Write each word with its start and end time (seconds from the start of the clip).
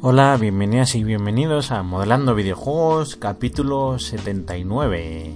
Hola, 0.00 0.36
bienvenidas 0.40 0.94
y 0.94 1.02
bienvenidos 1.02 1.72
a 1.72 1.82
Modelando 1.82 2.36
Videojuegos, 2.36 3.16
capítulo 3.16 3.98
79. 3.98 5.34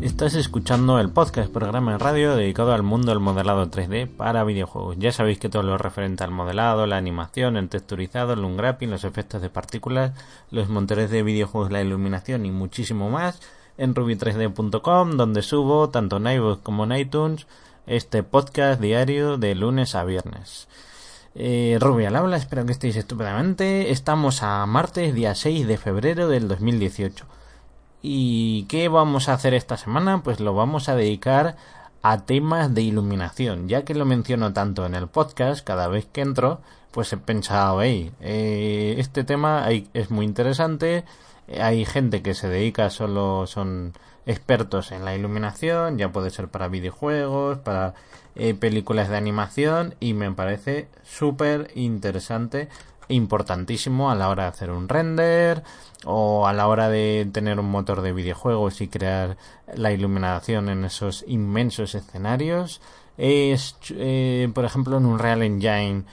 Estás 0.00 0.34
escuchando 0.36 0.98
el 0.98 1.10
podcast, 1.10 1.52
programa 1.52 1.92
de 1.92 1.98
radio 1.98 2.34
dedicado 2.34 2.72
al 2.72 2.82
mundo 2.82 3.10
del 3.10 3.20
modelado 3.20 3.70
3D 3.70 4.08
para 4.08 4.42
videojuegos. 4.44 4.96
Ya 4.98 5.12
sabéis 5.12 5.38
que 5.38 5.50
todo 5.50 5.62
lo 5.62 5.76
referente 5.76 6.24
al 6.24 6.30
modelado, 6.30 6.86
la 6.86 6.96
animación, 6.96 7.58
el 7.58 7.68
texturizado, 7.68 8.32
el 8.32 8.42
unwrapping, 8.42 8.90
los 8.90 9.04
efectos 9.04 9.42
de 9.42 9.50
partículas, 9.50 10.12
los 10.50 10.70
motores 10.70 11.10
de 11.10 11.22
videojuegos, 11.22 11.70
la 11.70 11.82
iluminación 11.82 12.46
y 12.46 12.50
muchísimo 12.50 13.10
más 13.10 13.38
en 13.78 13.94
ruby3d.com, 13.94 15.16
donde 15.16 15.42
subo 15.42 15.90
tanto 15.90 16.16
en 16.16 16.26
iVoox 16.26 16.60
como 16.62 16.84
en 16.84 16.92
iTunes 16.92 17.46
este 17.86 18.22
podcast 18.22 18.80
diario 18.80 19.38
de 19.38 19.54
lunes 19.54 19.94
a 19.94 20.04
viernes. 20.04 20.68
Eh, 21.34 21.76
Ruby 21.80 22.06
al 22.06 22.16
habla, 22.16 22.36
espero 22.36 22.64
que 22.64 22.72
estéis 22.72 22.96
estupendamente. 22.96 23.90
Estamos 23.90 24.42
a 24.42 24.64
martes, 24.66 25.14
día 25.14 25.34
6 25.34 25.66
de 25.66 25.76
febrero 25.76 26.28
del 26.28 26.48
2018. 26.48 27.26
¿Y 28.02 28.64
qué 28.64 28.88
vamos 28.88 29.28
a 29.28 29.34
hacer 29.34 29.52
esta 29.52 29.76
semana? 29.76 30.22
Pues 30.22 30.40
lo 30.40 30.54
vamos 30.54 30.88
a 30.88 30.96
dedicar 30.96 31.56
a 32.02 32.24
temas 32.24 32.72
de 32.72 32.82
iluminación, 32.82 33.68
ya 33.68 33.84
que 33.84 33.94
lo 33.94 34.04
menciono 34.04 34.52
tanto 34.52 34.86
en 34.86 34.94
el 34.94 35.08
podcast 35.08 35.66
cada 35.66 35.88
vez 35.88 36.06
que 36.06 36.20
entro, 36.20 36.60
pues 36.92 37.12
he 37.12 37.16
pensado, 37.16 37.82
hey, 37.82 38.12
eh, 38.20 38.94
este 38.98 39.24
tema 39.24 39.66
es 39.92 40.10
muy 40.10 40.24
interesante, 40.24 41.04
hay 41.48 41.84
gente 41.84 42.22
que 42.22 42.34
se 42.34 42.48
dedica 42.48 42.90
solo 42.90 43.46
son 43.46 43.92
expertos 44.26 44.90
en 44.90 45.04
la 45.04 45.14
iluminación, 45.14 45.98
ya 45.98 46.10
puede 46.10 46.30
ser 46.30 46.48
para 46.48 46.68
videojuegos, 46.68 47.58
para 47.58 47.94
eh, 48.34 48.54
películas 48.54 49.08
de 49.08 49.16
animación 49.16 49.94
y 50.00 50.14
me 50.14 50.32
parece 50.32 50.88
súper 51.04 51.70
interesante 51.74 52.68
importantísimo 53.08 54.10
a 54.10 54.16
la 54.16 54.28
hora 54.28 54.44
de 54.44 54.48
hacer 54.48 54.70
un 54.70 54.88
render 54.88 55.62
o 56.04 56.46
a 56.46 56.52
la 56.52 56.66
hora 56.66 56.88
de 56.88 57.28
tener 57.32 57.60
un 57.60 57.70
motor 57.70 58.02
de 58.02 58.12
videojuegos 58.12 58.80
y 58.80 58.88
crear 58.88 59.36
la 59.74 59.92
iluminación 59.92 60.68
en 60.68 60.84
esos 60.84 61.24
inmensos 61.28 61.94
escenarios. 61.94 62.80
Es, 63.16 63.76
eh, 63.90 64.50
por 64.54 64.64
ejemplo, 64.64 64.98
en 64.98 65.06
un 65.06 65.18
Real 65.18 65.42
Engine 65.42 66.04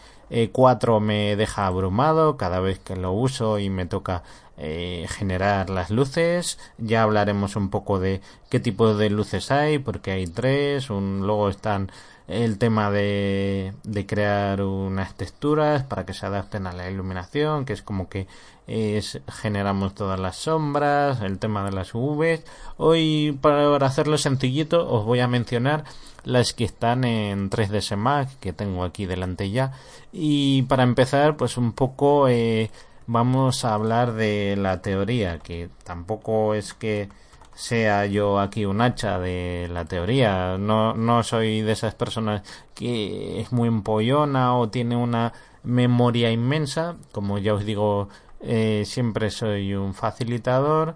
4 0.52 0.98
eh, 0.98 1.00
me 1.00 1.36
deja 1.36 1.68
abrumado 1.68 2.38
cada 2.38 2.60
vez 2.60 2.80
que 2.80 2.96
lo 2.96 3.12
uso 3.12 3.60
y 3.60 3.70
me 3.70 3.86
toca 3.86 4.24
eh, 4.58 5.08
generar 5.10 5.70
las 5.70 5.90
luces. 5.90 6.60
Ya 6.78 7.04
hablaremos 7.04 7.56
un 7.56 7.70
poco 7.70 8.00
de 8.00 8.22
qué 8.50 8.60
tipo 8.60 8.94
de 8.94 9.10
luces 9.10 9.52
hay, 9.52 9.80
porque 9.80 10.12
hay 10.12 10.28
tres. 10.28 10.90
Un, 10.90 11.22
luego 11.26 11.50
están 11.50 11.92
el 12.28 12.58
tema 12.58 12.90
de, 12.90 13.74
de 13.84 14.06
crear 14.06 14.62
unas 14.62 15.16
texturas 15.16 15.84
para 15.84 16.06
que 16.06 16.14
se 16.14 16.26
adapten 16.26 16.68
a 16.68 16.74
la 16.74 16.90
iluminación, 16.90 17.66
que 17.66 17.74
es 17.74 17.82
como 17.82 18.08
que 18.10 18.28
es, 18.68 19.20
generamos 19.28 19.94
todas 19.94 20.20
las 20.20 20.38
sombras, 20.38 21.22
el 21.22 21.40
tema 21.40 21.66
de 21.66 21.72
las 21.72 21.94
UVs. 21.94 22.44
Hoy, 22.78 23.38
para 23.42 23.76
hacerlo 23.86 24.18
sencillito, 24.18 24.90
os 24.90 25.06
voy 25.06 25.20
a 25.20 25.28
mencionar 25.28 25.84
las 26.24 26.54
que 26.54 26.64
están 26.64 27.04
en 27.04 27.50
3ds 27.50 27.98
Max, 27.98 28.38
que 28.40 28.54
tengo 28.54 28.84
aquí 28.84 29.06
delante 29.06 29.50
ya. 29.52 29.74
Y 30.12 30.64
para 30.64 30.84
empezar, 30.84 31.36
pues 31.36 31.58
un 31.58 31.74
poco 31.74 32.28
eh, 32.30 32.72
vamos 33.08 33.66
a 33.66 33.74
hablar 33.74 34.14
de 34.14 34.56
la 34.58 34.82
teoría, 34.82 35.40
que 35.40 35.70
tampoco 35.84 36.54
es 36.54 36.74
que 36.74 37.10
sea 37.56 38.06
yo 38.06 38.40
aquí 38.40 38.66
un 38.66 38.82
hacha 38.82 39.20
de 39.20 39.70
la 39.72 39.86
teoría. 39.86 40.58
No, 40.58 40.94
no 40.94 41.23
soy 41.23 41.62
de 41.62 41.72
esas 41.72 41.95
personas 41.95 42.42
que 42.73 43.42
es 43.42 43.52
muy 43.52 43.68
empollona 43.68 44.56
o 44.58 44.70
tiene 44.70 44.95
una 44.95 45.33
memoria 45.64 46.32
inmensa. 46.32 46.95
Como 47.11 47.38
ya 47.38 47.54
os 47.54 47.66
digo, 47.66 48.10
eh, 48.42 48.83
siempre 48.86 49.32
soy 49.32 49.73
un 49.76 49.94
facilitador. 49.94 50.95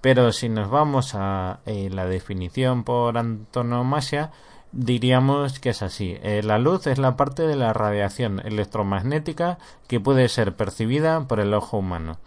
Pero 0.00 0.32
si 0.32 0.48
nos 0.48 0.70
vamos 0.70 1.14
a 1.14 1.60
eh, 1.66 1.90
la 1.90 2.06
definición 2.06 2.84
por 2.84 3.18
antonomasia, 3.18 4.30
diríamos 4.72 5.58
que 5.58 5.70
es 5.70 5.82
así. 5.82 6.18
Eh, 6.22 6.42
la 6.44 6.58
luz 6.58 6.86
es 6.86 6.98
la 6.98 7.16
parte 7.16 7.46
de 7.46 7.56
la 7.56 7.72
radiación 7.72 8.40
electromagnética 8.44 9.58
que 9.88 10.00
puede 10.00 10.28
ser 10.28 10.54
percibida 10.54 11.26
por 11.26 11.40
el 11.40 11.52
ojo 11.52 11.78
humano. 11.78 12.18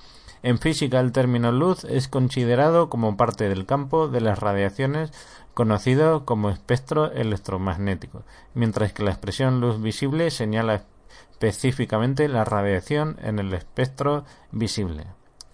En 0.43 0.59
física 0.59 0.99
el 0.99 1.11
término 1.11 1.51
luz 1.51 1.83
es 1.83 2.07
considerado 2.07 2.89
como 2.89 3.15
parte 3.17 3.47
del 3.47 3.65
campo 3.65 4.07
de 4.07 4.21
las 4.21 4.39
radiaciones 4.39 5.11
conocido 5.53 6.25
como 6.25 6.49
espectro 6.49 7.11
electromagnético, 7.11 8.23
mientras 8.53 8.93
que 8.93 9.03
la 9.03 9.11
expresión 9.11 9.61
luz 9.61 9.81
visible 9.81 10.31
señala 10.31 10.83
específicamente 11.31 12.27
la 12.27 12.45
radiación 12.45 13.17
en 13.21 13.39
el 13.39 13.53
espectro 13.53 14.25
visible. 14.51 15.05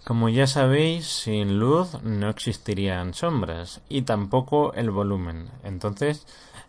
Como 0.05 0.29
ya 0.29 0.47
sabéis, 0.47 1.07
sin 1.07 1.59
luz 1.59 2.01
no 2.03 2.29
existirían 2.29 3.13
sombras 3.13 3.81
y 3.89 4.03
tampoco 4.03 4.73
el 4.73 4.89
volumen. 4.89 5.49
Entonces, 5.63 6.25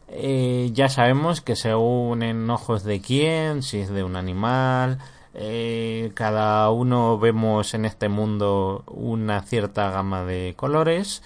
eh, 0.08 0.70
ya 0.72 0.88
sabemos 0.88 1.40
que 1.40 1.54
según 1.54 2.22
en 2.22 2.50
ojos 2.50 2.82
de 2.82 3.00
quién, 3.00 3.62
si 3.62 3.78
es 3.78 3.90
de 3.90 4.02
un 4.02 4.16
animal, 4.16 4.98
eh, 5.38 6.10
cada 6.14 6.70
uno 6.70 7.18
vemos 7.18 7.74
en 7.74 7.84
este 7.84 8.08
mundo 8.08 8.82
una 8.86 9.42
cierta 9.42 9.90
gama 9.90 10.24
de 10.24 10.54
colores 10.56 11.22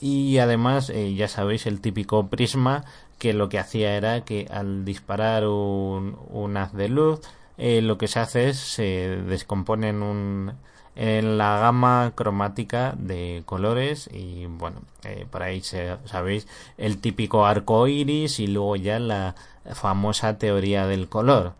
y 0.00 0.38
además 0.38 0.90
eh, 0.90 1.14
ya 1.14 1.28
sabéis 1.28 1.66
el 1.66 1.80
típico 1.80 2.26
prisma 2.28 2.84
que 3.18 3.32
lo 3.32 3.48
que 3.48 3.58
hacía 3.58 3.96
era 3.96 4.24
que 4.24 4.48
al 4.50 4.84
disparar 4.84 5.46
un, 5.46 6.18
un 6.30 6.56
haz 6.56 6.72
de 6.72 6.88
luz 6.88 7.20
lo 7.58 7.96
que 7.96 8.08
se 8.08 8.18
hace 8.18 8.48
es 8.48 8.58
se 8.58 9.22
descompone 9.28 9.90
en 9.90 10.02
un 10.02 10.52
en 10.94 11.38
la 11.38 11.58
gama 11.58 12.12
cromática 12.14 12.94
de 12.98 13.42
colores 13.46 14.10
y 14.12 14.46
bueno 14.46 14.82
eh, 15.04 15.26
por 15.30 15.42
ahí 15.42 15.62
sabéis 15.62 16.46
el 16.76 16.98
típico 16.98 17.46
arco 17.46 17.88
iris 17.88 18.40
y 18.40 18.46
luego 18.46 18.76
ya 18.76 18.98
la 18.98 19.34
famosa 19.72 20.36
teoría 20.38 20.86
del 20.86 21.08
color 21.08 21.54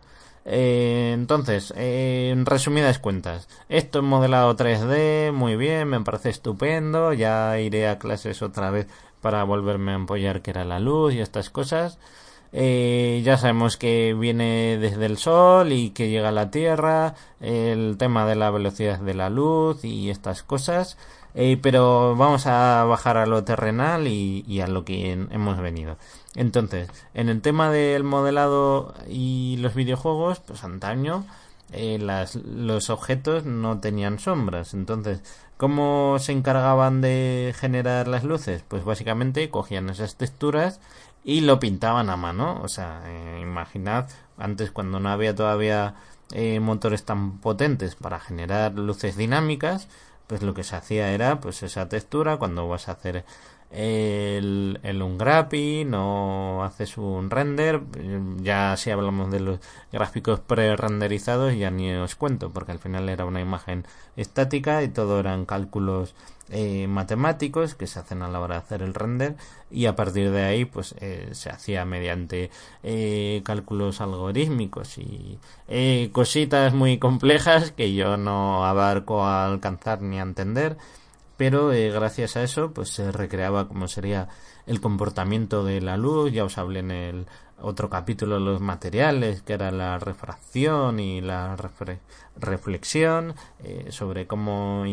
eh, 0.45 1.11
entonces 1.13 1.73
eh, 1.77 2.29
en 2.33 2.45
resumidas 2.45 2.99
cuentas 2.99 3.47
esto 3.69 3.99
es 3.99 4.05
modelado 4.05 4.55
3D 4.55 5.31
muy 5.31 5.55
bien 5.55 5.87
me 5.87 6.01
parece 6.01 6.29
estupendo 6.29 7.13
ya 7.13 7.57
iré 7.59 7.87
a 7.87 7.97
clases 7.97 8.41
otra 8.41 8.69
vez 8.69 8.87
para 9.21 9.43
volverme 9.45 9.93
a 9.93 9.95
apoyar 9.95 10.41
que 10.41 10.51
era 10.51 10.65
la 10.65 10.79
luz 10.79 11.13
y 11.13 11.21
estas 11.21 11.49
cosas 11.49 11.97
eh, 12.55 13.21
ya 13.25 13.37
sabemos 13.37 13.77
que 13.77 14.13
viene 14.13 14.77
desde 14.79 15.07
el 15.07 15.17
Sol 15.17 15.71
y 15.71 15.89
que 15.89 16.09
llega 16.09 16.29
a 16.29 16.31
la 16.31 16.51
Tierra, 16.51 17.15
el 17.41 17.97
tema 17.97 18.27
de 18.27 18.35
la 18.35 18.51
velocidad 18.51 18.99
de 18.99 19.15
la 19.15 19.31
luz 19.31 19.83
y 19.83 20.11
estas 20.11 20.43
cosas. 20.43 20.97
Pero 21.33 22.15
vamos 22.15 22.45
a 22.45 22.83
bajar 22.83 23.17
a 23.17 23.25
lo 23.25 23.43
terrenal 23.43 24.07
y, 24.07 24.61
a 24.61 24.67
lo 24.67 24.85
que 24.85 25.13
hemos 25.13 25.59
venido. 25.59 25.97
Entonces, 26.35 26.89
en 27.13 27.29
el 27.29 27.41
tema 27.41 27.69
del 27.69 28.03
modelado 28.03 28.93
y 29.07 29.57
los 29.59 29.75
videojuegos, 29.75 30.39
pues 30.39 30.63
antaño 30.63 31.25
eh, 31.71 31.97
los 31.99 32.89
objetos 32.89 33.45
no 33.45 33.79
tenían 33.79 34.19
sombras. 34.19 34.73
Entonces, 34.73 35.21
¿cómo 35.57 36.17
se 36.19 36.31
encargaban 36.31 37.01
de 37.01 37.53
generar 37.57 38.07
las 38.07 38.23
luces? 38.23 38.63
Pues 38.67 38.83
básicamente 38.83 39.49
cogían 39.49 39.89
esas 39.89 40.15
texturas 40.15 40.79
y 41.23 41.41
lo 41.41 41.59
pintaban 41.59 42.09
a 42.09 42.17
mano. 42.17 42.59
O 42.63 42.67
sea, 42.67 43.01
eh, 43.07 43.39
imaginad 43.41 44.07
antes 44.37 44.71
cuando 44.71 44.99
no 44.99 45.09
había 45.09 45.35
todavía 45.35 45.95
eh, 46.31 46.59
motores 46.59 47.05
tan 47.05 47.39
potentes 47.39 47.95
para 47.95 48.19
generar 48.19 48.73
luces 48.73 49.17
dinámicas, 49.17 49.87
pues 50.27 50.41
lo 50.41 50.53
que 50.53 50.63
se 50.63 50.75
hacía 50.75 51.11
era 51.11 51.39
pues 51.39 51.63
esa 51.63 51.89
textura 51.89 52.37
cuando 52.37 52.67
vas 52.67 52.87
a 52.89 52.93
hacer 52.93 53.25
el, 53.73 54.79
el 54.83 55.01
unwrapping 55.01 55.93
o 55.95 56.63
haces 56.63 56.97
un 56.97 57.29
render 57.29 57.81
ya 58.37 58.77
si 58.77 58.91
hablamos 58.91 59.31
de 59.31 59.39
los 59.39 59.59
gráficos 59.91 60.39
pre-renderizados 60.39 61.55
ya 61.55 61.71
ni 61.71 61.91
os 61.91 62.15
cuento 62.15 62.51
porque 62.51 62.71
al 62.71 62.79
final 62.79 63.09
era 63.09 63.25
una 63.25 63.41
imagen 63.41 63.85
estática 64.15 64.83
y 64.83 64.89
todo 64.89 65.19
eran 65.19 65.45
cálculos 65.45 66.13
eh, 66.49 66.87
matemáticos 66.87 67.73
que 67.73 67.87
se 67.87 67.99
hacen 67.99 68.21
a 68.21 68.27
la 68.27 68.39
hora 68.39 68.55
de 68.55 68.61
hacer 68.61 68.81
el 68.83 68.93
render 68.93 69.35
y 69.71 69.87
a 69.87 69.95
partir 69.95 70.29
de 70.29 70.43
ahí 70.43 70.65
pues 70.65 70.93
eh, 70.99 71.29
se 71.31 71.49
hacía 71.49 71.83
mediante 71.85 72.51
eh, 72.83 73.41
cálculos 73.43 74.01
algorítmicos 74.01 74.99
y 74.99 75.39
cositas 76.11 76.73
muy 76.73 76.99
complejas 76.99 77.71
que 77.71 77.95
yo 77.95 78.17
no 78.17 78.65
abarco 78.65 79.23
a 79.23 79.45
alcanzar 79.47 80.01
ni 80.01 80.19
a 80.19 80.23
entender 80.23 80.77
pero 81.37 81.73
eh, 81.73 81.89
gracias 81.89 82.37
a 82.37 82.43
eso 82.43 82.71
pues 82.71 82.89
se 82.89 83.11
recreaba 83.11 83.67
como 83.67 83.87
sería 83.87 84.29
el 84.65 84.79
comportamiento 84.81 85.63
de 85.63 85.81
la 85.81 85.97
luz. 85.97 86.31
Ya 86.31 86.45
os 86.45 86.57
hablé 86.57 86.79
en 86.79 86.91
el 86.91 87.25
otro 87.61 87.89
capítulo 87.89 88.39
los 88.39 88.61
materiales 88.61 89.41
que 89.41 89.53
era 89.53 89.71
la 89.71 89.97
refracción 89.97 90.99
y 90.99 91.21
la 91.21 91.55
reflexión 92.35 93.35
eh, 93.63 93.87
sobre 93.89 94.27
cómo 94.27 94.83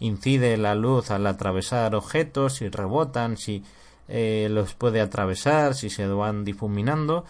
incide 0.00 0.56
la 0.56 0.74
luz 0.74 1.10
al 1.10 1.26
atravesar 1.26 1.94
objetos 1.94 2.54
si 2.54 2.68
rebotan 2.68 3.36
si 3.36 3.62
eh, 4.08 4.48
los 4.50 4.74
puede 4.74 5.00
atravesar 5.00 5.74
si 5.74 5.88
se 5.88 6.06
van 6.06 6.44
difuminando. 6.44 7.24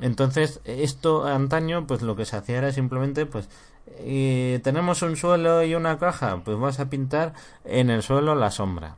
Entonces 0.00 0.60
esto 0.64 1.24
antaño 1.24 1.86
pues 1.86 2.02
lo 2.02 2.16
que 2.16 2.24
se 2.24 2.36
hacía 2.36 2.58
era 2.58 2.72
simplemente 2.72 3.26
pues 3.26 3.48
tenemos 4.62 5.02
un 5.02 5.16
suelo 5.16 5.62
y 5.62 5.74
una 5.74 5.98
caja, 5.98 6.40
pues 6.44 6.58
vas 6.58 6.80
a 6.80 6.90
pintar 6.90 7.34
en 7.64 7.90
el 7.90 8.02
suelo 8.02 8.34
la 8.34 8.50
sombra. 8.50 8.96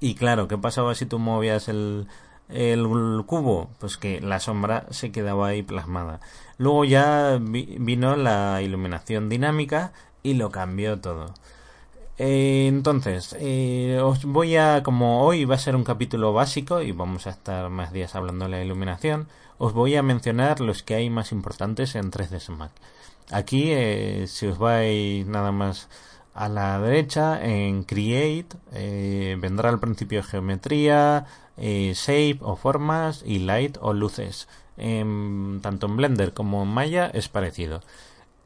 Y 0.00 0.14
claro, 0.14 0.48
¿qué 0.48 0.58
pasaba 0.58 0.94
si 0.94 1.06
tú 1.06 1.18
movías 1.18 1.68
el, 1.68 2.08
el 2.48 2.82
cubo? 3.26 3.70
Pues 3.78 3.96
que 3.96 4.20
la 4.20 4.40
sombra 4.40 4.86
se 4.90 5.12
quedaba 5.12 5.48
ahí 5.48 5.62
plasmada. 5.62 6.20
Luego 6.58 6.84
ya 6.84 7.38
vino 7.40 8.16
la 8.16 8.62
iluminación 8.62 9.28
dinámica 9.28 9.92
y 10.22 10.34
lo 10.34 10.50
cambió 10.50 11.00
todo. 11.00 11.34
Eh, 12.18 12.66
entonces, 12.68 13.34
eh, 13.40 13.98
os 14.02 14.24
voy 14.24 14.56
a, 14.56 14.82
como 14.82 15.22
hoy 15.24 15.44
va 15.44 15.54
a 15.56 15.58
ser 15.58 15.74
un 15.74 15.84
capítulo 15.84 16.32
básico 16.32 16.82
y 16.82 16.92
vamos 16.92 17.26
a 17.26 17.30
estar 17.30 17.70
más 17.70 17.92
días 17.92 18.14
hablando 18.14 18.44
de 18.44 18.50
la 18.50 18.62
iluminación, 18.62 19.28
os 19.64 19.72
voy 19.74 19.94
a 19.94 20.02
mencionar 20.02 20.58
los 20.60 20.82
que 20.82 20.96
hay 20.96 21.08
más 21.08 21.30
importantes 21.30 21.94
en 21.94 22.10
3ds 22.10 22.48
Max. 22.48 22.72
Aquí, 23.30 23.70
eh, 23.70 24.24
si 24.26 24.48
os 24.48 24.58
vais 24.58 25.24
nada 25.24 25.52
más 25.52 25.88
a 26.34 26.48
la 26.48 26.80
derecha, 26.80 27.40
en 27.40 27.84
Create, 27.84 28.56
eh, 28.72 29.36
vendrá 29.38 29.68
al 29.68 29.78
principio 29.78 30.24
geometría, 30.24 31.26
eh, 31.56 31.92
Shape 31.94 32.38
o 32.40 32.56
formas 32.56 33.22
y 33.24 33.38
Light 33.38 33.78
o 33.80 33.92
luces. 33.92 34.48
tanto 34.74 35.86
en 35.86 35.96
Blender 35.96 36.34
como 36.34 36.64
en 36.64 36.68
Maya 36.68 37.06
es 37.14 37.28
parecido. 37.28 37.82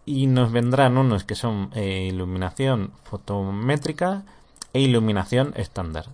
Y 0.04 0.26
nos 0.26 0.52
vendrán 0.52 0.98
unos 0.98 1.24
que 1.24 1.34
son 1.34 1.70
iluminación 1.74 2.92
fotométrica 3.04 4.24
e 4.74 4.80
iluminación 4.80 5.54
estándar. 5.56 6.10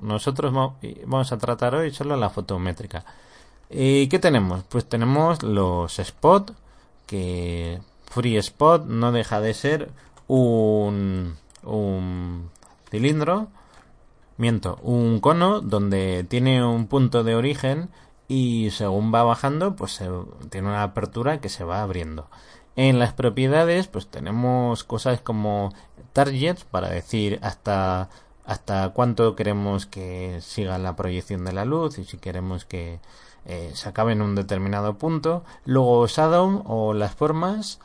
Nosotros 0.00 0.54
vamos 0.54 1.32
a 1.32 1.38
tratar 1.38 1.74
hoy 1.74 1.90
solo 1.90 2.16
la 2.16 2.30
fotométrica. 2.30 3.04
¿Y 3.70 4.08
qué 4.08 4.18
tenemos? 4.18 4.62
Pues 4.64 4.88
tenemos 4.88 5.42
los 5.42 5.98
spot 5.98 6.52
que 7.06 7.80
Free 8.06 8.36
Spot 8.36 8.86
no 8.86 9.12
deja 9.12 9.40
de 9.40 9.54
ser 9.54 9.90
un, 10.28 11.36
un 11.64 12.50
cilindro, 12.90 13.48
miento, 14.36 14.78
un 14.82 15.20
cono 15.20 15.60
donde 15.60 16.24
tiene 16.28 16.64
un 16.64 16.86
punto 16.86 17.24
de 17.24 17.34
origen 17.34 17.90
y 18.28 18.70
según 18.70 19.12
va 19.12 19.22
bajando 19.22 19.76
pues 19.76 20.00
tiene 20.50 20.68
una 20.68 20.82
apertura 20.82 21.40
que 21.40 21.48
se 21.48 21.64
va 21.64 21.82
abriendo. 21.82 22.28
En 22.76 22.98
las 22.98 23.12
propiedades 23.12 23.88
pues 23.88 24.06
tenemos 24.06 24.84
cosas 24.84 25.20
como 25.20 25.72
targets 26.12 26.64
para 26.64 26.88
decir 26.88 27.38
hasta 27.42 28.10
hasta 28.44 28.90
cuánto 28.90 29.34
queremos 29.34 29.86
que 29.86 30.40
siga 30.40 30.78
la 30.78 30.94
proyección 30.94 31.44
de 31.44 31.52
la 31.52 31.64
luz 31.64 31.98
y 31.98 32.04
si 32.04 32.16
queremos 32.18 32.64
que 32.64 33.00
eh, 33.46 33.70
se 33.74 33.88
acabe 33.88 34.12
en 34.12 34.22
un 34.22 34.34
determinado 34.34 34.94
punto. 34.98 35.44
Luego 35.64 36.06
shadow 36.06 36.62
o 36.66 36.94
las 36.94 37.14
formas 37.14 37.78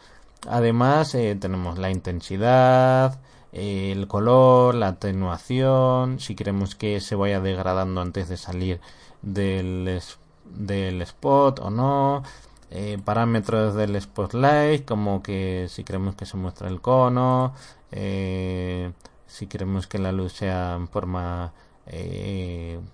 Además, 0.48 1.14
eh, 1.16 1.38
tenemos 1.40 1.78
la 1.78 1.92
intensidad, 1.92 3.20
el 3.52 4.08
color, 4.08 4.76
la 4.76 4.90
atenuación, 4.90 6.20
si 6.20 6.36
queremos 6.36 6.76
que 6.76 7.00
se 7.00 7.16
vaya 7.16 7.40
degradando 7.40 8.02
antes 8.02 8.28
de 8.30 8.38
salir 8.38 8.82
del, 9.22 10.02
del 10.46 11.02
spot 11.04 11.60
o 11.60 11.70
no, 11.70 12.24
eh, 12.72 12.98
parámetros 13.04 13.76
del 13.76 14.02
spotlight, 14.02 14.86
como 14.86 15.22
que 15.22 15.68
si 15.70 15.84
queremos 15.84 16.16
que 16.16 16.26
se 16.26 16.38
muestre 16.38 16.70
el 16.70 16.82
cono, 16.82 17.54
eh, 17.92 18.92
si 19.28 19.48
queremos 19.48 19.88
que 19.88 20.00
la 20.00 20.12
luz 20.12 20.34
sea 20.34 20.76
en 20.76 20.88
forma 20.88 21.54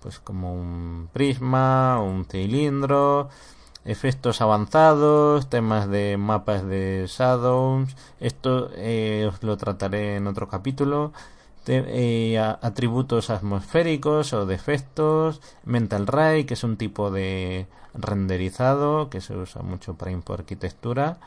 pues 0.02 0.20
como 0.20 0.54
un 0.54 1.10
prisma, 1.14 2.02
un 2.02 2.26
cilindro, 2.26 3.30
efectos 3.88 4.42
avanzados, 4.42 5.50
temas 5.50 5.90
de 5.90 6.18
mapas 6.18 6.66
de 6.66 7.06
shadows, 7.08 7.96
esto 8.20 8.70
eh, 8.76 9.30
os 9.30 9.42
lo 9.44 9.56
trataré 9.58 10.18
en 10.18 10.28
otro 10.28 10.50
capítulo, 10.50 11.14
eh, 11.68 12.38
atributos 12.62 13.30
atmosféricos 13.30 14.34
o 14.34 14.46
de 14.46 14.56
efectos, 14.56 15.42
mental 15.64 16.08
ray, 16.08 16.44
que 16.44 16.54
es 16.56 16.64
un 16.64 16.78
tipo 16.78 17.12
de 17.12 17.68
renderizado 17.94 19.10
que 19.10 19.22
se 19.22 19.36
usa 19.36 19.62
mucho 19.62 19.96
para 19.96 20.12
import 20.12 20.42
arquitectura. 20.42 21.18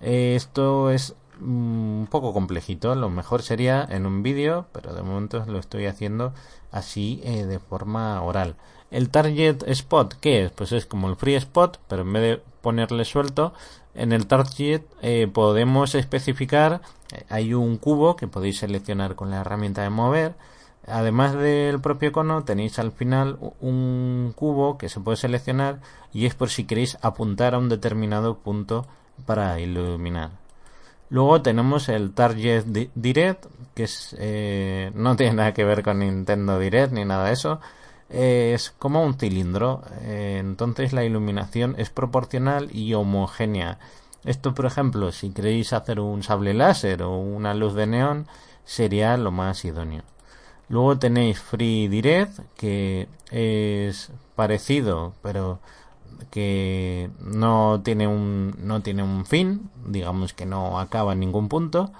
Eh, 0.00 0.34
esto 0.36 0.90
es 0.90 1.14
un 1.40 2.08
poco 2.10 2.32
complejito, 2.32 2.94
lo 2.94 3.10
mejor 3.10 3.42
sería 3.42 3.86
en 3.90 4.06
un 4.06 4.22
vídeo, 4.22 4.66
pero 4.72 4.94
de 4.94 5.02
momento 5.02 5.44
lo 5.46 5.58
estoy 5.58 5.86
haciendo 5.86 6.32
así 6.70 7.16
de 7.24 7.58
forma 7.58 8.20
oral. 8.22 8.56
El 8.90 9.10
target 9.10 9.64
spot, 9.66 10.14
¿qué 10.20 10.44
es? 10.44 10.52
Pues 10.52 10.70
es 10.70 10.86
como 10.86 11.08
el 11.08 11.16
free 11.16 11.34
spot, 11.34 11.80
pero 11.88 12.02
en 12.02 12.12
vez 12.12 12.22
de 12.22 12.42
ponerle 12.60 13.04
suelto, 13.04 13.52
en 13.94 14.12
el 14.12 14.26
target 14.26 14.82
eh, 15.02 15.28
podemos 15.32 15.94
especificar, 15.96 16.80
eh, 17.12 17.24
hay 17.28 17.54
un 17.54 17.76
cubo 17.76 18.16
que 18.16 18.28
podéis 18.28 18.58
seleccionar 18.58 19.16
con 19.16 19.30
la 19.30 19.40
herramienta 19.40 19.82
de 19.82 19.90
mover. 19.90 20.34
Además 20.86 21.34
del 21.34 21.80
propio 21.80 22.12
cono, 22.12 22.44
tenéis 22.44 22.78
al 22.78 22.92
final 22.92 23.38
un 23.60 24.32
cubo 24.36 24.78
que 24.78 24.88
se 24.88 25.00
puede 25.00 25.16
seleccionar 25.16 25.80
y 26.12 26.26
es 26.26 26.34
por 26.34 26.50
si 26.50 26.64
queréis 26.64 26.98
apuntar 27.02 27.54
a 27.54 27.58
un 27.58 27.68
determinado 27.68 28.38
punto 28.38 28.86
para 29.26 29.58
iluminar. 29.58 30.43
Luego 31.10 31.42
tenemos 31.42 31.88
el 31.88 32.12
Target 32.12 32.64
Direct, 32.94 33.46
que 33.74 33.84
es, 33.84 34.16
eh, 34.18 34.90
no 34.94 35.16
tiene 35.16 35.34
nada 35.34 35.54
que 35.54 35.64
ver 35.64 35.82
con 35.82 36.00
Nintendo 36.00 36.58
Direct 36.58 36.92
ni 36.92 37.04
nada 37.04 37.26
de 37.26 37.32
eso 37.32 37.60
es 38.14 38.70
como 38.78 39.02
un 39.02 39.18
cilindro, 39.18 39.82
eh, 40.02 40.36
entonces 40.38 40.92
la 40.92 41.04
iluminación 41.04 41.74
es 41.78 41.90
proporcional 41.90 42.68
y 42.72 42.94
homogénea. 42.94 43.78
Esto, 44.24 44.54
por 44.54 44.66
ejemplo, 44.66 45.12
si 45.12 45.30
queréis 45.30 45.72
hacer 45.72 46.00
un 46.00 46.22
sable 46.22 46.54
láser 46.54 47.02
o 47.02 47.18
una 47.18 47.54
luz 47.54 47.74
de 47.74 47.86
neón, 47.86 48.26
sería 48.64 49.16
lo 49.16 49.30
más 49.32 49.64
idóneo. 49.64 50.02
Luego 50.68 50.98
tenéis 50.98 51.40
Free 51.40 51.88
Direct, 51.88 52.38
que 52.56 53.08
es 53.30 54.10
parecido, 54.34 55.14
pero 55.22 55.60
que 56.30 57.10
no 57.20 57.80
tiene 57.84 58.06
un 58.06 58.54
no 58.58 58.80
tiene 58.82 59.02
un 59.02 59.26
fin, 59.26 59.70
digamos 59.86 60.32
que 60.34 60.46
no 60.46 60.78
acaba 60.78 61.12
en 61.12 61.20
ningún 61.20 61.48
punto. 61.48 61.92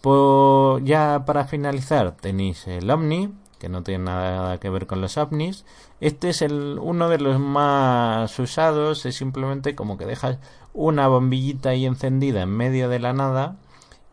Pues 0.00 0.84
ya 0.84 1.24
para 1.26 1.44
finalizar 1.46 2.16
tenéis 2.16 2.66
el 2.66 2.90
Omni, 2.90 3.30
que 3.60 3.68
no 3.68 3.82
tiene 3.82 4.04
nada 4.04 4.58
que 4.58 4.70
ver 4.70 4.86
con 4.86 5.00
los 5.00 5.18
ovnis. 5.18 5.64
Este 6.00 6.30
es 6.30 6.42
el, 6.42 6.78
uno 6.80 7.08
de 7.08 7.18
los 7.18 7.38
más 7.38 8.36
usados, 8.38 9.06
es 9.06 9.14
simplemente 9.16 9.74
como 9.76 9.98
que 9.98 10.06
dejas 10.06 10.38
una 10.72 11.06
bombillita 11.08 11.70
ahí 11.70 11.86
encendida 11.86 12.42
en 12.42 12.50
medio 12.50 12.88
de 12.88 12.98
la 12.98 13.12
nada 13.12 13.56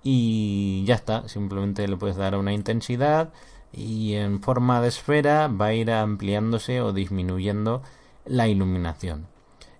y 0.04 0.84
ya 0.86 0.96
está, 0.96 1.28
simplemente 1.30 1.88
le 1.88 1.98
puedes 1.98 2.18
dar 2.18 2.38
una 2.38 2.54
intensidad 2.54 3.30
y 3.72 4.16
en 4.16 4.42
forma 4.42 4.82
de 4.82 4.90
esfera 4.90 5.48
va 5.48 5.68
a 5.68 5.74
ir 5.74 5.92
ampliándose 5.92 6.82
o 6.82 6.94
disminuyendo 6.94 7.82
la 8.28 8.48
iluminación. 8.48 9.28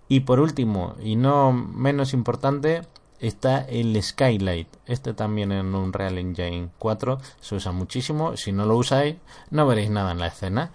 Y 0.08 0.20
por 0.20 0.40
último, 0.40 0.94
y 1.02 1.16
no 1.16 1.52
menos 1.52 2.14
importante, 2.14 2.82
está 3.20 3.60
el 3.60 4.00
Skylight. 4.02 4.68
Este 4.86 5.12
también 5.12 5.52
en 5.52 5.74
Unreal 5.74 6.18
Engine 6.18 6.70
4 6.78 7.18
se 7.40 7.54
usa 7.56 7.72
muchísimo. 7.72 8.36
Si 8.36 8.52
no 8.52 8.64
lo 8.64 8.76
usáis, 8.76 9.16
no 9.50 9.66
veréis 9.66 9.90
nada 9.90 10.12
en 10.12 10.18
la 10.18 10.28
escena. 10.28 10.72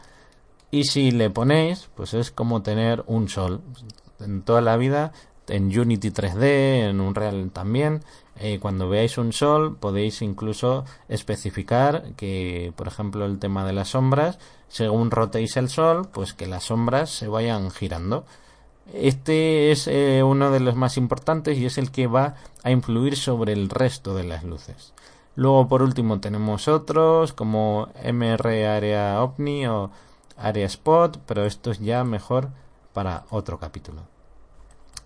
Y 0.71 0.85
si 0.85 1.11
le 1.11 1.29
ponéis, 1.29 1.89
pues 1.95 2.13
es 2.13 2.31
como 2.31 2.61
tener 2.61 3.03
un 3.07 3.29
sol. 3.29 3.61
En 4.19 4.41
toda 4.41 4.61
la 4.61 4.77
vida, 4.77 5.13
en 5.47 5.77
Unity 5.77 6.09
3D, 6.11 6.89
en 6.89 7.01
Unreal 7.01 7.51
también, 7.51 8.01
eh, 8.39 8.59
cuando 8.59 8.89
veáis 8.89 9.17
un 9.17 9.31
sol 9.31 9.77
podéis 9.77 10.21
incluso 10.21 10.85
especificar 11.07 12.13
que, 12.15 12.73
por 12.75 12.87
ejemplo, 12.87 13.25
el 13.25 13.39
tema 13.39 13.65
de 13.65 13.73
las 13.73 13.89
sombras, 13.89 14.39
según 14.67 15.11
rotéis 15.11 15.55
el 15.57 15.69
sol, 15.69 16.09
pues 16.11 16.33
que 16.33 16.47
las 16.47 16.65
sombras 16.65 17.11
se 17.11 17.27
vayan 17.27 17.69
girando. 17.69 18.25
Este 18.91 19.71
es 19.71 19.87
eh, 19.87 20.23
uno 20.23 20.51
de 20.51 20.59
los 20.59 20.75
más 20.75 20.97
importantes 20.97 21.57
y 21.57 21.65
es 21.65 21.77
el 21.77 21.91
que 21.91 22.07
va 22.07 22.35
a 22.63 22.71
influir 22.71 23.15
sobre 23.15 23.53
el 23.53 23.69
resto 23.69 24.15
de 24.15 24.23
las 24.23 24.43
luces. 24.43 24.93
Luego, 25.35 25.67
por 25.67 25.81
último, 25.81 26.19
tenemos 26.19 26.67
otros 26.67 27.33
como 27.33 27.89
MR 28.03 28.65
Area 28.65 29.21
OVNI 29.23 29.67
o 29.67 29.91
Area 30.37 30.65
Spot, 30.65 31.19
pero 31.25 31.45
esto 31.45 31.71
es 31.71 31.79
ya 31.79 32.03
mejor 32.03 32.49
para 32.93 33.25
otro 33.29 33.57
capítulo. 33.59 34.12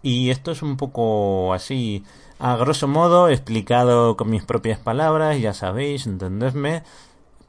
Y 0.02 0.30
esto 0.30 0.52
es 0.52 0.62
un 0.62 0.78
poco 0.78 1.54
así, 1.54 2.04
a 2.40 2.56
grosso 2.56 2.88
modo, 2.88 3.30
explicado 3.30 4.16
con 4.16 4.30
mis 4.30 4.44
propias 4.44 4.80
palabras, 4.80 5.40
ya 5.40 5.54
sabéis, 5.54 6.06
entendedme, 6.06 6.84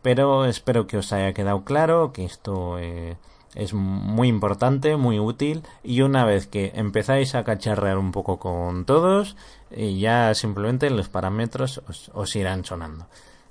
pero 0.03 0.45
espero 0.47 0.87
que 0.87 0.99
os 0.99 1.13
haya 1.13 1.35
quedado 1.35 1.65
claro 1.65 2.13
que 2.13 2.25
esto 2.25 2.79
eh, 2.79 3.17
es 3.55 3.75
muy 3.75 4.29
importante, 4.29 4.97
muy 4.97 5.19
útil 5.19 5.63
y 5.83 6.03
una 6.03 6.25
vez 6.25 6.47
que 6.47 6.73
empezáis 6.75 7.35
a 7.35 7.45
cacharrear 7.45 7.99
un 7.99 8.13
poco 8.13 8.39
con 8.39 8.85
todos, 8.85 9.37
eh, 9.71 9.97
ya 9.99 10.35
simplemente 10.35 10.91
los 10.91 11.09
parámetros 11.09 11.83
os, 12.15 12.37
irán 12.37 12.65
sonando. 12.65 13.07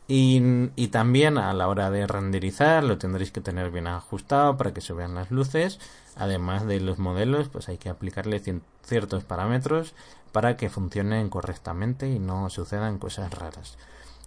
Y, 0.09 0.87
también 0.87 1.37
a 1.37 1.53
la 1.53 1.67
hora 1.67 1.91
de 1.91 2.07
renderizar 2.07 2.83
lo 2.83 2.97
tendréis 2.97 3.31
que 3.31 3.41
tener 3.41 3.71
bien 3.71 3.87
ajustado 3.87 4.55
para 4.55 4.73
que 4.73 4.81
se 4.81 4.93
vean 4.93 5.15
las 5.15 5.31
luces. 5.31 5.79
Además 6.15 6.65
de 6.65 6.79
los 6.79 6.97
modelos, 6.97 7.49
pues 7.49 7.67
hay 7.67 7.77
que 7.77 7.89
aplicarle 7.89 8.41
ciertos 8.83 9.23
parámetros 9.25 9.93
para 10.31 10.55
que 10.55 10.69
funcionen 10.69 11.29
correctamente 11.29 12.09
y 12.09 12.19
no 12.19 12.49
sucedan 12.49 12.99
cosas 12.99 13.33
raras. 13.33 13.77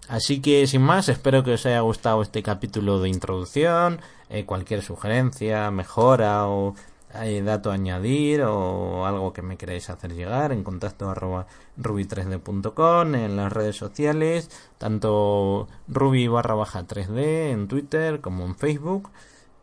Así 0.08 0.40
que 0.40 0.66
sin 0.66 0.82
más, 0.82 1.08
espero 1.08 1.44
que 1.44 1.54
os 1.54 1.64
haya 1.66 1.80
gustado 1.80 2.20
este 2.20 2.42
capítulo 2.42 3.00
de 3.00 3.08
introducción. 3.08 4.00
Eh, 4.28 4.44
cualquier 4.44 4.82
sugerencia, 4.82 5.70
mejora 5.70 6.46
o 6.46 6.74
hay 7.12 7.40
dato 7.40 7.70
a 7.70 7.74
añadir 7.74 8.42
o 8.42 9.06
algo 9.06 9.32
que 9.32 9.42
me 9.42 9.56
queráis 9.56 9.90
hacer 9.90 10.14
llegar 10.14 10.52
en 10.52 10.62
contacto 10.62 11.10
arroba 11.10 11.46
ruby3d.com 11.78 13.14
en 13.14 13.36
las 13.36 13.52
redes 13.52 13.76
sociales, 13.76 14.50
tanto 14.78 15.68
ruby 15.88 16.28
barra 16.28 16.54
baja 16.54 16.86
3d 16.86 17.50
en 17.50 17.68
Twitter 17.68 18.20
como 18.20 18.44
en 18.44 18.56
Facebook. 18.56 19.10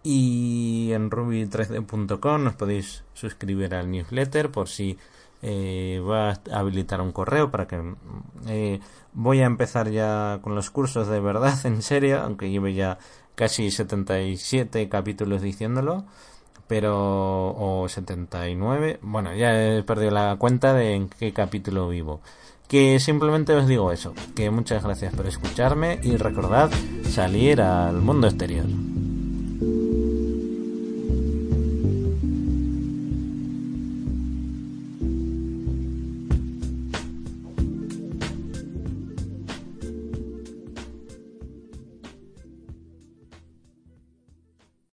Y 0.03 0.91
en 0.93 1.09
ruby3d.com 1.11 2.47
os 2.47 2.55
podéis 2.55 3.03
suscribir 3.13 3.75
al 3.75 3.91
newsletter 3.91 4.51
por 4.51 4.69
si 4.69 4.97
eh, 5.41 5.99
voy 6.01 6.17
a 6.17 6.39
habilitar 6.53 7.01
un 7.01 7.11
correo 7.11 7.51
para 7.51 7.67
que 7.67 7.93
eh, 8.47 8.79
voy 9.13 9.41
a 9.41 9.45
empezar 9.45 9.89
ya 9.89 10.39
con 10.41 10.55
los 10.55 10.71
cursos 10.71 11.07
de 11.07 11.19
verdad 11.19 11.53
en 11.65 11.81
serio 11.81 12.21
aunque 12.21 12.49
lleve 12.49 12.73
ya 12.73 12.97
casi 13.35 13.69
77 13.69 14.89
capítulos 14.89 15.43
diciéndolo 15.43 16.05
pero 16.67 17.55
o 17.57 17.87
79 17.87 18.99
bueno 19.01 19.33
ya 19.33 19.77
he 19.77 19.83
perdido 19.83 20.11
la 20.11 20.35
cuenta 20.37 20.73
de 20.73 20.93
en 20.93 21.09
qué 21.09 21.33
capítulo 21.33 21.89
vivo. 21.89 22.21
Que 22.67 22.99
simplemente 22.99 23.53
os 23.55 23.67
digo 23.67 23.91
eso 23.93 24.13
que 24.35 24.49
muchas 24.49 24.83
gracias 24.83 25.13
por 25.15 25.25
escucharme 25.25 25.99
y 26.03 26.17
recordad 26.17 26.69
salir 27.09 27.61
al 27.61 28.01
mundo 28.01 28.27
exterior 28.27 28.65